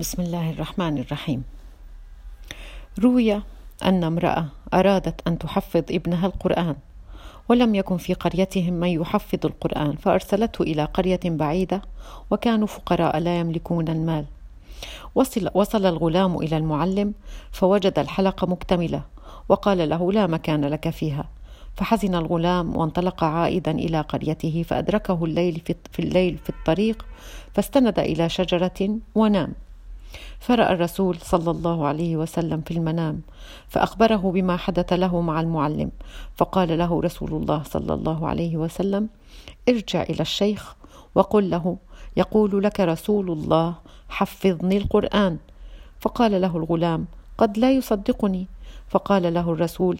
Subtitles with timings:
[0.00, 1.44] بسم الله الرحمن الرحيم.
[2.98, 3.34] روي
[3.84, 6.76] أن امرأة أرادت أن تحفظ ابنها القرآن
[7.48, 11.82] ولم يكن في قريتهم من يحفظ القرآن فأرسلته إلى قرية بعيدة
[12.30, 14.24] وكانوا فقراء لا يملكون المال.
[15.14, 17.14] وصل, وصل الغلام إلى المعلم
[17.52, 19.02] فوجد الحلقة مكتملة
[19.48, 21.24] وقال له لا مكان لك فيها.
[21.76, 25.62] فحزن الغلام وانطلق عائدا إلى قريته فأدركه الليل
[25.92, 27.06] في الليل في الطريق
[27.54, 29.52] فاستند إلى شجرة ونام.
[30.40, 33.20] فرأى الرسول صلى الله عليه وسلم في المنام
[33.68, 35.90] فأخبره بما حدث له مع المعلم
[36.36, 39.08] فقال له رسول الله صلى الله عليه وسلم
[39.68, 40.76] ارجع إلى الشيخ
[41.14, 41.76] وقل له
[42.16, 43.74] يقول لك رسول الله
[44.08, 45.38] حفظني القرآن.
[46.00, 47.06] فقال له الغلام
[47.38, 48.46] قد لا يصدقني.
[48.88, 49.98] فقال له الرسول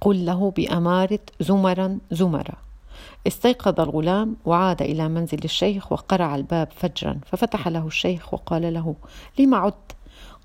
[0.00, 2.67] قل له بأمارة زمرا زمرا.
[3.26, 8.96] استيقظ الغلام وعاد إلى منزل الشيخ وقرع الباب فجرا ففتح له الشيخ وقال له
[9.38, 9.96] لم عدت؟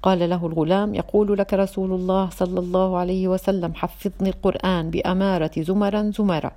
[0.04, 6.12] قال له الغلام يقول لك رسول الله صلى الله عليه وسلم حفظني القرآن بأمارة زمرا
[6.18, 6.52] زمرا.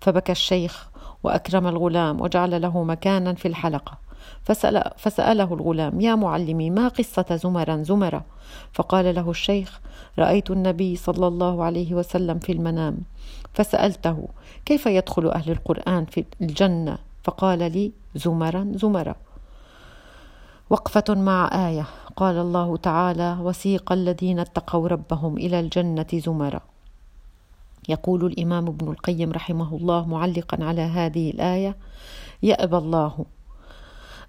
[0.00, 0.88] فبكى الشيخ
[1.22, 4.01] وأكرم الغلام وجعل له مكانا في الحلقة.
[4.44, 8.22] فسأل فسأله الغلام يا معلمي ما قصة زمرا زمرا؟
[8.72, 9.80] فقال له الشيخ
[10.18, 12.98] رأيت النبي صلى الله عليه وسلم في المنام.
[13.54, 14.28] فسألته
[14.64, 19.14] كيف يدخل أهل القرآن في الجنة؟ فقال لي زمرا زمرا.
[20.70, 26.60] وقفة مع آية قال الله تعالى وسيق الذين اتقوا ربهم إلى الجنة زمرا.
[27.88, 31.76] يقول الإمام ابن القيم رحمه الله معلقا على هذه الآية
[32.42, 33.24] يأبى الله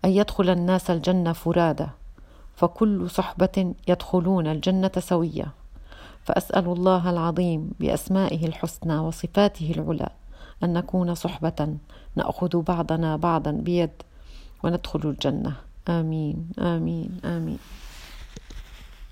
[0.06, 1.88] أن يدخل الناس الجنة فرادى
[2.56, 5.48] فكل صحبة يدخلون الجنة سوية.
[6.24, 10.10] فأسأل الله العظيم بأسمائه الحسنى وصفاته العلى
[10.64, 11.78] أن نكون صحبة
[12.16, 13.92] نأخذ بعضنا بعضا بيد
[14.64, 15.54] وندخل الجنة.
[15.90, 17.60] آمين آمين آمين.